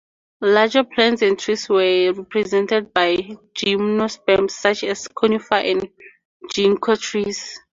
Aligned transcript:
Larger 0.41 0.83
plants 0.85 1.21
and 1.21 1.37
trees 1.37 1.69
were 1.69 2.11
represented 2.13 2.91
by 2.91 3.17
gymnosperms, 3.55 4.49
such 4.49 4.83
as 4.83 5.07
conifer 5.07 5.53
and 5.57 5.89
ginkgo 6.51 6.99
trees. 6.99 7.59